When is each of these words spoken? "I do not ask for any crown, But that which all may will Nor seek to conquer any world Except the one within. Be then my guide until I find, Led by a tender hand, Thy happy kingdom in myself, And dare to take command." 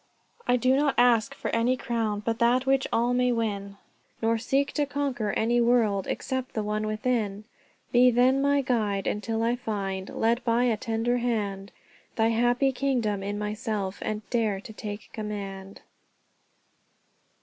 "I 0.47 0.55
do 0.55 0.75
not 0.75 0.95
ask 0.97 1.35
for 1.35 1.49
any 1.51 1.77
crown, 1.77 2.21
But 2.25 2.39
that 2.39 2.65
which 2.65 2.87
all 2.91 3.13
may 3.13 3.31
will 3.31 3.77
Nor 4.19 4.39
seek 4.39 4.71
to 4.71 4.87
conquer 4.87 5.29
any 5.33 5.61
world 5.61 6.07
Except 6.07 6.53
the 6.55 6.63
one 6.63 6.87
within. 6.87 7.43
Be 7.91 8.09
then 8.09 8.41
my 8.41 8.61
guide 8.63 9.05
until 9.05 9.43
I 9.43 9.55
find, 9.55 10.09
Led 10.09 10.43
by 10.43 10.63
a 10.63 10.75
tender 10.75 11.19
hand, 11.19 11.71
Thy 12.15 12.29
happy 12.29 12.71
kingdom 12.71 13.21
in 13.21 13.37
myself, 13.37 13.99
And 14.01 14.27
dare 14.31 14.59
to 14.59 14.73
take 14.73 15.11
command." 15.13 15.81